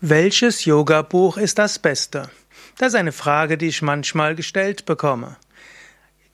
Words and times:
Welches 0.00 0.64
Yoga-Buch 0.64 1.38
ist 1.38 1.58
das 1.58 1.80
Beste? 1.80 2.30
Das 2.78 2.90
ist 2.90 2.94
eine 2.94 3.10
Frage, 3.10 3.58
die 3.58 3.66
ich 3.66 3.82
manchmal 3.82 4.36
gestellt 4.36 4.86
bekomme. 4.86 5.36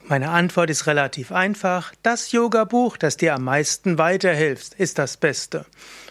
Meine 0.02 0.28
Antwort 0.28 0.68
ist 0.68 0.86
relativ 0.86 1.32
einfach. 1.32 1.94
Das 2.02 2.30
Yoga-Buch, 2.32 2.98
das 2.98 3.16
dir 3.16 3.34
am 3.34 3.44
meisten 3.44 3.96
weiterhilft, 3.96 4.74
ist 4.74 4.98
das 4.98 5.16
Beste. 5.16 5.64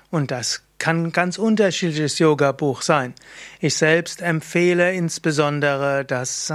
Und 0.10 0.32
das 0.32 0.64
kann 0.80 1.04
ein 1.04 1.12
ganz 1.12 1.38
unterschiedliches 1.38 2.18
Yoga-Buch 2.18 2.82
sein. 2.82 3.14
Ich 3.60 3.76
selbst 3.76 4.24
empfehle 4.24 4.92
insbesondere 4.92 6.06
das 6.06 6.52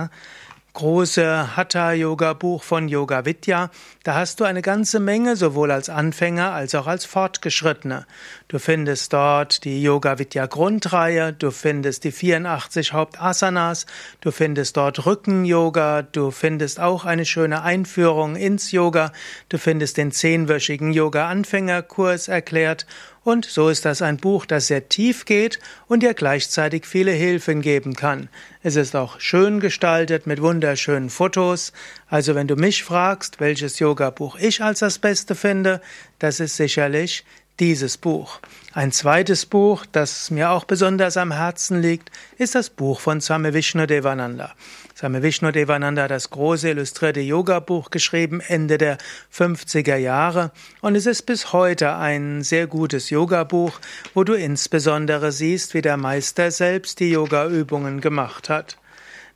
große 0.78 1.56
Hatha-Yoga-Buch 1.56 2.62
von 2.62 2.86
Yoga 2.86 3.24
Vidya. 3.24 3.70
Da 4.04 4.14
hast 4.14 4.38
du 4.38 4.44
eine 4.44 4.62
ganze 4.62 5.00
Menge, 5.00 5.34
sowohl 5.34 5.72
als 5.72 5.88
Anfänger 5.88 6.52
als 6.52 6.76
auch 6.76 6.86
als 6.86 7.04
Fortgeschrittene. 7.04 8.06
Du 8.46 8.60
findest 8.60 9.12
dort 9.12 9.64
die 9.64 9.82
Yoga 9.82 10.20
Vidya 10.20 10.46
Grundreihe, 10.46 11.32
du 11.32 11.50
findest 11.50 12.04
die 12.04 12.12
84 12.12 12.92
Hauptasanas, 12.92 13.86
du 14.20 14.30
findest 14.30 14.76
dort 14.76 15.04
Rücken-Yoga, 15.04 16.02
du 16.02 16.30
findest 16.30 16.78
auch 16.78 17.04
eine 17.04 17.26
schöne 17.26 17.62
Einführung 17.62 18.36
ins 18.36 18.70
Yoga, 18.70 19.10
du 19.48 19.58
findest 19.58 19.96
den 19.96 20.12
zehnwöchigen 20.12 20.92
Yoga-Anfängerkurs 20.92 22.28
erklärt 22.28 22.86
und 23.28 23.44
so 23.44 23.68
ist 23.68 23.84
das 23.84 24.00
ein 24.00 24.16
Buch, 24.16 24.46
das 24.46 24.68
sehr 24.68 24.88
tief 24.88 25.26
geht 25.26 25.58
und 25.86 26.02
dir 26.02 26.14
gleichzeitig 26.14 26.86
viele 26.86 27.10
Hilfen 27.10 27.60
geben 27.60 27.94
kann. 27.94 28.30
Es 28.62 28.74
ist 28.74 28.96
auch 28.96 29.20
schön 29.20 29.60
gestaltet 29.60 30.26
mit 30.26 30.40
wunderschönen 30.40 31.10
Fotos. 31.10 31.74
Also 32.08 32.34
wenn 32.34 32.48
du 32.48 32.56
mich 32.56 32.84
fragst, 32.84 33.38
welches 33.38 33.80
Yoga-Buch 33.80 34.36
ich 34.38 34.62
als 34.62 34.78
das 34.78 34.98
Beste 34.98 35.34
finde, 35.34 35.82
das 36.18 36.40
ist 36.40 36.56
sicherlich 36.56 37.26
dieses 37.60 37.96
Buch. 37.98 38.40
Ein 38.72 38.92
zweites 38.92 39.46
Buch, 39.46 39.86
das 39.90 40.30
mir 40.30 40.50
auch 40.50 40.64
besonders 40.64 41.16
am 41.16 41.32
Herzen 41.32 41.80
liegt, 41.82 42.10
ist 42.36 42.54
das 42.54 42.70
Buch 42.70 43.00
von 43.00 43.20
Swami 43.20 43.52
Vishnu 43.52 43.86
Devananda. 43.86 44.54
Swami 44.96 45.22
Vishnu 45.22 45.50
Devananda 45.50 46.02
hat 46.02 46.10
das 46.10 46.30
große 46.30 46.70
illustrierte 46.70 47.20
Yoga-Buch 47.20 47.90
geschrieben, 47.90 48.40
Ende 48.40 48.78
der 48.78 48.98
50er 49.32 49.96
Jahre. 49.96 50.52
Und 50.80 50.94
es 50.94 51.06
ist 51.06 51.22
bis 51.22 51.52
heute 51.52 51.96
ein 51.96 52.42
sehr 52.42 52.66
gutes 52.66 53.10
Yoga-Buch, 53.10 53.80
wo 54.14 54.24
du 54.24 54.34
insbesondere 54.34 55.32
siehst, 55.32 55.74
wie 55.74 55.82
der 55.82 55.96
Meister 55.96 56.50
selbst 56.50 57.00
die 57.00 57.10
Yoga-Übungen 57.10 58.00
gemacht 58.00 58.48
hat. 58.48 58.76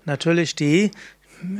Natürlich 0.04 0.56
die 0.56 0.90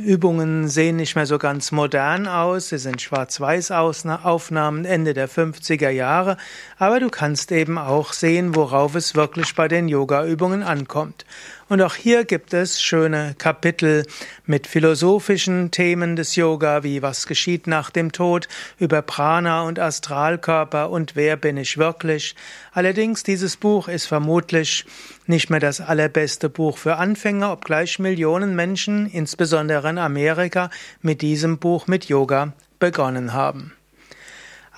Übungen 0.05 0.67
sehen 0.67 0.95
nicht 0.95 1.15
mehr 1.15 1.25
so 1.25 1.37
ganz 1.37 1.71
modern 1.71 2.27
aus. 2.27 2.69
Sie 2.69 2.77
sind 2.77 3.01
Schwarz-Weiß-Aufnahmen 3.01 4.85
Ende 4.85 5.13
der 5.13 5.29
50er 5.29 5.89
Jahre. 5.89 6.37
Aber 6.77 6.99
du 6.99 7.09
kannst 7.09 7.51
eben 7.51 7.77
auch 7.77 8.13
sehen, 8.13 8.55
worauf 8.55 8.95
es 8.95 9.15
wirklich 9.15 9.55
bei 9.55 9.67
den 9.67 9.87
Yoga-Übungen 9.87 10.63
ankommt. 10.63 11.25
Und 11.73 11.81
auch 11.81 11.95
hier 11.95 12.23
gibt 12.23 12.53
es 12.53 12.81
schöne 12.81 13.33
Kapitel 13.39 14.05
mit 14.45 14.67
philosophischen 14.67 15.71
Themen 15.71 16.15
des 16.15 16.35
Yoga, 16.35 16.83
wie 16.83 17.01
was 17.01 17.25
geschieht 17.25 17.65
nach 17.65 17.89
dem 17.89 18.11
Tod, 18.11 18.47
über 18.77 19.01
Prana 19.01 19.63
und 19.63 19.79
Astralkörper 19.79 20.91
und 20.91 21.15
wer 21.15 21.35
bin 21.35 21.57
ich 21.57 21.79
wirklich. 21.79 22.35
Allerdings, 22.73 23.23
dieses 23.23 23.57
Buch 23.57 23.87
ist 23.87 24.05
vermutlich 24.05 24.85
nicht 25.25 25.49
mehr 25.49 25.61
das 25.61 25.81
allerbeste 25.81 26.47
Buch 26.47 26.77
für 26.77 26.97
Anfänger, 26.97 27.51
obgleich 27.51 27.97
Millionen 27.97 28.55
Menschen, 28.55 29.07
insbesondere 29.07 29.72
in 29.81 29.97
Amerika, 29.97 30.69
mit 31.01 31.21
diesem 31.21 31.57
Buch 31.57 31.87
mit 31.87 32.05
Yoga 32.05 32.53
begonnen 32.79 33.33
haben. 33.33 33.73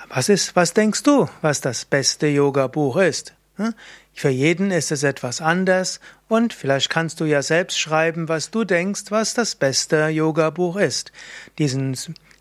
Was 0.09 0.29
ist, 0.29 0.55
was 0.55 0.73
denkst 0.73 1.03
du, 1.03 1.27
was 1.41 1.61
das 1.61 1.85
beste 1.85 2.27
Yoga-Buch 2.27 2.97
ist? 2.97 3.33
Hm? 3.57 3.73
Für 4.13 4.29
jeden 4.29 4.71
ist 4.71 4.91
es 4.91 5.03
etwas 5.03 5.41
anders 5.41 5.99
und 6.29 6.53
vielleicht 6.53 6.89
kannst 6.89 7.19
du 7.19 7.25
ja 7.25 7.41
selbst 7.41 7.79
schreiben, 7.79 8.29
was 8.29 8.51
du 8.51 8.63
denkst, 8.63 9.03
was 9.09 9.33
das 9.33 9.55
beste 9.55 10.07
Yoga-Buch 10.07 10.77
ist. 10.77 11.11
Diesen, 11.57 11.97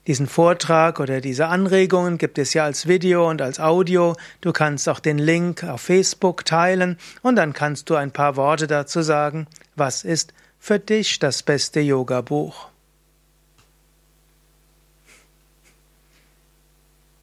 diesen 0.07 0.27
Vortrag 0.29 1.01
oder 1.01 1.21
diese 1.21 1.47
Anregungen 1.47 2.19
gibt 2.19 2.39
es 2.39 2.55
ja 2.55 2.65
als 2.65 2.87
Video 2.87 3.29
und 3.29 3.43
als 3.43 3.59
Audio. 3.59 4.15
Du 4.41 4.53
kannst 4.53 4.89
auch 4.89 5.01
den 5.01 5.19
Link 5.19 5.65
auf 5.65 5.81
Facebook 5.81 6.45
teilen 6.45 6.99
und 7.23 7.37
dann 7.37 7.53
kannst 7.53 7.91
du 7.91 7.97
ein 7.97 8.13
paar 8.13 8.37
Worte 8.37 8.67
dazu 8.67 9.03
sagen, 9.03 9.47
was 9.75 10.05
ist 10.05 10.33
für 10.65 10.79
dich 10.79 11.19
das 11.19 11.43
beste 11.43 11.81
Yoga-Buch. 11.81 12.71